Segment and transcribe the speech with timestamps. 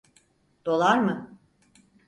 [0.65, 1.37] Dolar mı?